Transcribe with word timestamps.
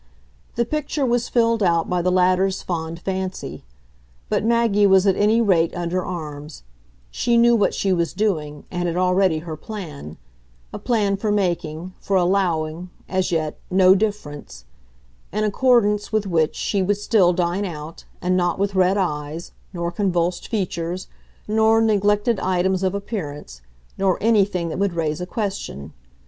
The 0.55 0.65
picture 0.65 1.05
was 1.05 1.29
filled 1.29 1.61
out 1.61 1.87
by 1.87 2.01
the 2.01 2.11
latter's 2.11 2.63
fond 2.63 2.99
fancy. 3.01 3.63
But 4.29 4.43
Maggie 4.43 4.87
was 4.87 5.05
at 5.05 5.15
any 5.15 5.41
rate 5.41 5.75
under 5.75 6.03
arms; 6.03 6.63
she 7.11 7.37
knew 7.37 7.55
what 7.55 7.75
she 7.75 7.93
was 7.93 8.13
doing 8.13 8.63
and 8.71 8.87
had 8.87 8.97
already 8.97 9.37
her 9.45 9.55
plan 9.55 10.17
a 10.73 10.79
plan 10.79 11.17
for 11.17 11.31
making, 11.31 11.93
for 11.99 12.15
allowing, 12.17 12.89
as 13.07 13.31
yet, 13.31 13.59
"no 13.69 13.93
difference"; 13.93 14.65
in 15.31 15.43
accordance 15.43 16.11
with 16.11 16.25
which 16.25 16.55
she 16.55 16.81
would 16.81 16.97
still 16.97 17.31
dine 17.31 17.63
out, 17.63 18.05
and 18.23 18.35
not 18.35 18.57
with 18.57 18.73
red 18.73 18.97
eyes, 18.97 19.51
nor 19.71 19.91
convulsed 19.91 20.47
features, 20.47 21.09
nor 21.47 21.79
neglected 21.79 22.39
items 22.39 22.81
of 22.81 22.95
appearance, 22.95 23.61
nor 23.99 24.17
anything 24.19 24.69
that 24.69 24.79
would 24.79 24.93
raise 24.93 25.21
a 25.21 25.27
question. 25.27 25.93